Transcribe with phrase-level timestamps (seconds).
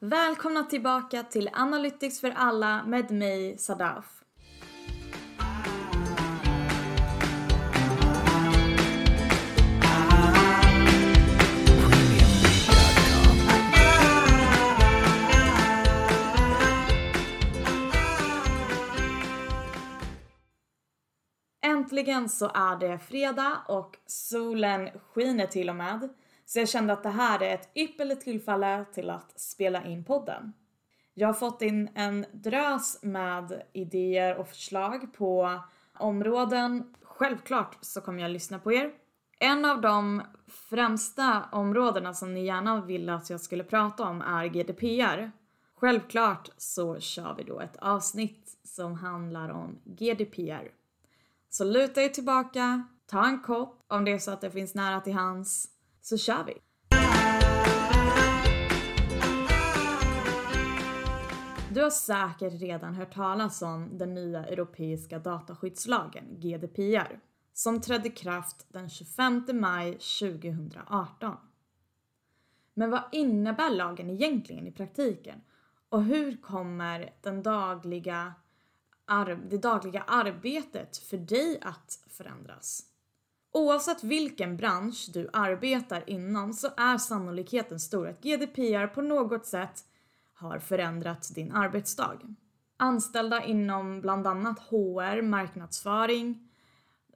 [0.00, 4.22] Välkomna tillbaka till Analytics för alla med mig Sadaf.
[21.62, 26.08] Äntligen så är det fredag och solen skiner till och med.
[26.48, 30.52] Så jag kände att det här är ett ypperligt tillfälle till att spela in podden.
[31.14, 35.60] Jag har fått in en drös med idéer och förslag på
[35.98, 36.94] områden.
[37.02, 38.90] Självklart så kommer jag lyssna på er.
[39.40, 44.46] En av de främsta områdena som ni gärna ville att jag skulle prata om är
[44.46, 45.30] GDPR.
[45.74, 50.70] Självklart så kör vi då ett avsnitt som handlar om GDPR.
[51.50, 55.00] Så luta er tillbaka, ta en kopp om det är så att det finns nära
[55.00, 56.54] till hands, så kör vi!
[61.74, 67.20] Du har säkert redan hört talas om den nya europeiska dataskyddslagen, GDPR,
[67.52, 71.36] som trädde kraft den 25 maj 2018.
[72.74, 75.40] Men vad innebär lagen egentligen i praktiken?
[75.88, 78.34] Och hur kommer den dagliga
[79.50, 82.82] det dagliga arbetet för dig att förändras.
[83.52, 89.84] Oavsett vilken bransch du arbetar inom så är sannolikheten stor att GDPR på något sätt
[90.34, 92.18] har förändrat din arbetsdag.
[92.76, 96.48] Anställda inom bland annat HR, marknadsföring,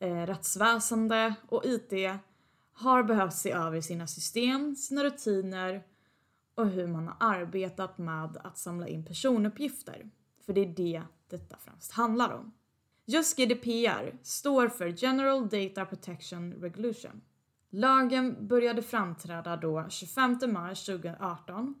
[0.00, 1.92] eh, rättsväsende och IT
[2.72, 5.82] har behövt se över sina system, sina rutiner
[6.54, 10.10] och hur man har arbetat med att samla in personuppgifter.
[10.46, 12.52] För det är det detta främst handlar om.
[13.10, 17.20] Just GDPR står för General Data Protection Regulation.
[17.70, 21.74] Lagen började framträda då 25 mars 2018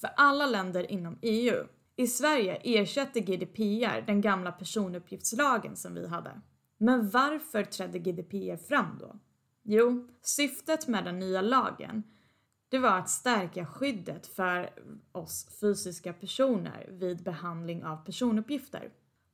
[0.00, 1.66] för alla länder inom EU.
[1.96, 6.40] I Sverige ersätter GDPR den gamla personuppgiftslagen som vi hade.
[6.78, 9.16] Men varför trädde GDPR fram då?
[9.62, 12.02] Jo, syftet med den nya lagen
[12.68, 14.70] det var att stärka skyddet för
[15.12, 18.90] oss fysiska personer vid behandling av personuppgifter.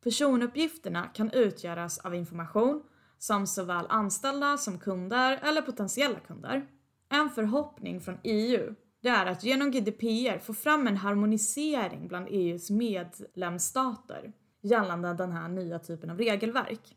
[0.06, 2.82] Personuppgifterna kan utgöras av information
[3.18, 6.66] som såväl anställda som kunder eller potentiella kunder.
[7.08, 12.70] En förhoppning från EU det är att genom GDPR få fram en harmonisering bland EUs
[12.70, 16.96] medlemsstater gällande den här nya typen av regelverk.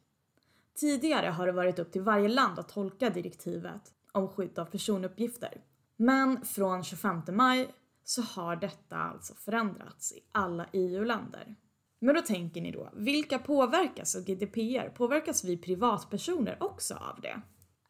[0.80, 3.81] Tidigare har det varit upp till varje land att tolka direktivet
[4.12, 5.62] om skydd av personuppgifter
[5.96, 11.56] men från 25 maj så har detta alltså förändrats i alla EU-länder.
[12.00, 14.90] Men då tänker ni då, vilka påverkas av GDPR?
[14.90, 17.42] Påverkas vi privatpersoner också av det?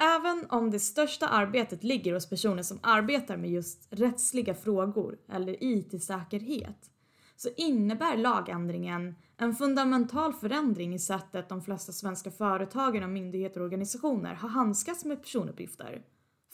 [0.02, 5.64] Även om det största arbetet ligger hos personer som arbetar med just rättsliga frågor eller
[5.64, 6.90] IT-säkerhet
[7.36, 13.66] så innebär lagändringen en fundamental förändring i sättet de flesta svenska företagen och myndigheter och
[13.66, 16.02] organisationer har handskats med personuppgifter.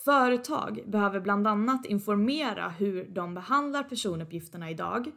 [0.06, 5.12] Företag behöver bland annat informera hur de behandlar personuppgifterna idag,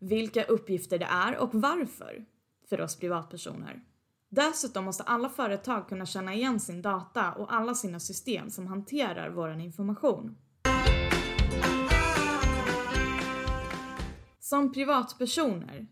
[0.00, 2.24] vilka uppgifter det är och varför
[2.68, 3.82] för oss privatpersoner.
[4.28, 9.30] Dessutom måste alla företag kunna känna igen sin data och alla sina system som hanterar
[9.30, 10.36] vår information.
[14.40, 15.86] Som privatpersoner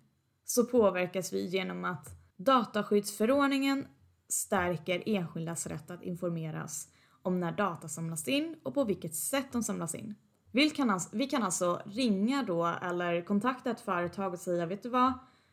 [0.44, 3.86] så påverkas vi genom att dataskyddsförordningen
[4.28, 6.88] stärker enskildas rätt att informeras
[7.22, 10.14] om när data samlas in och på vilket sätt de samlas in.
[10.52, 14.82] Vi kan, alltså, vi kan alltså ringa då eller kontakta ett företag och säga vet
[14.82, 15.12] du vad?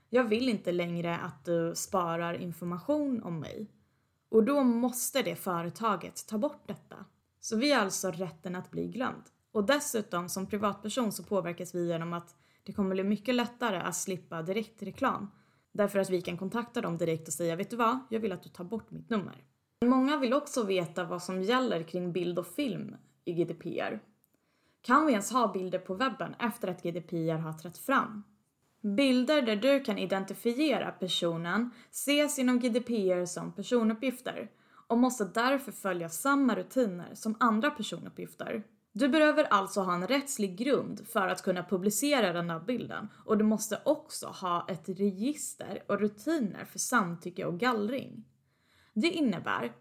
[0.09, 3.67] Jag vill inte längre att du sparar information om mig.
[4.29, 6.95] Och då måste det företaget ta bort detta.
[7.39, 9.23] Så vi har alltså rätten att bli glömd.
[9.51, 13.95] Och dessutom som privatperson så påverkas vi genom att det kommer bli mycket lättare att
[13.95, 15.31] slippa direktreklam.
[15.72, 18.00] Därför att vi kan kontakta dem direkt och säga vet du vad?
[18.09, 19.44] Jag vill att du tar bort mitt nummer.
[19.85, 22.95] Många vill också veta vad som gäller kring bild och film
[23.25, 24.00] i GDPR.
[24.85, 28.23] Kan vi ens ha bilder på webben efter att GDPR har trätt fram?
[28.82, 34.52] Bilder där du kan identifiera personen ses inom GDPR som personuppgifter
[34.87, 38.64] och måste därför följa samma rutiner som andra personuppgifter.
[38.91, 43.38] Du behöver alltså ha en rättslig grund för att kunna publicera den här bilden och
[43.38, 48.26] du måste också ha ett register och rutiner för samtycke och gallring.
[48.93, 49.72] Det innebär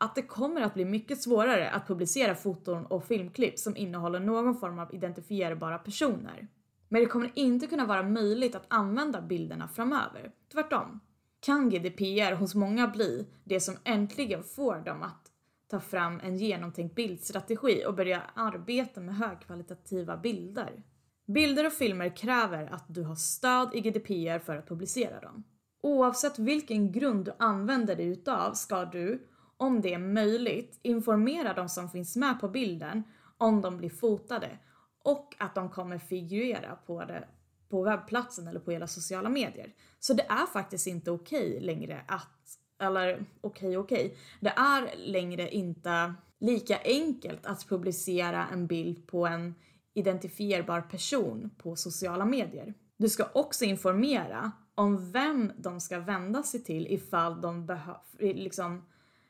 [0.00, 4.56] att det kommer att bli mycket svårare att publicera foton och filmklipp som innehåller någon
[4.56, 6.48] form av identifierbara personer.
[6.88, 10.32] Men det kommer inte kunna vara möjligt att använda bilderna framöver.
[10.52, 11.00] Tvärtom
[11.40, 15.32] kan GDPR hos många bli det som äntligen får dem att
[15.70, 20.82] ta fram en genomtänkt bildstrategi och börja arbeta med högkvalitativa bilder.
[21.26, 25.44] Bilder och filmer kräver att du har stöd i GDPR för att publicera dem.
[25.82, 29.28] Oavsett vilken grund du använder dig utav ska du,
[29.58, 33.02] om det är möjligt, informera de som finns med på bilden
[33.38, 34.58] om de blir fotade
[35.02, 37.28] och att de kommer figurera på, det,
[37.68, 39.74] på webbplatsen eller på hela sociala medier.
[40.00, 44.16] Så det är faktiskt inte okej okay längre att, eller okej okay, okej, okay.
[44.40, 49.54] det är längre inte lika enkelt att publicera en bild på en
[49.94, 52.74] identifierbar person på sociala medier.
[52.96, 58.84] Du ska också informera om vem de ska vända sig till ifall de behöver, liksom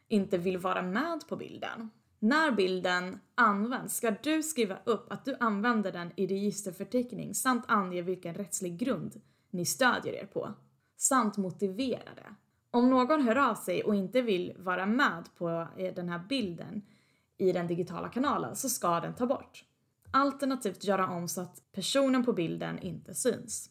[0.08, 1.90] inte vill vara med på bilden.
[2.18, 8.02] När bilden används ska du skriva upp att du använder den i registerförteckning samt ange
[8.02, 9.20] vilken rättslig grund
[9.50, 10.54] ni stödjer er på.
[10.96, 12.34] Samt motivera det.
[12.70, 16.82] Om någon hör av sig och inte vill vara med på eh, den här bilden
[17.38, 19.64] i den digitala kanalen så ska den ta bort.
[20.10, 23.70] Alternativt göra om så att personen på bilden inte syns.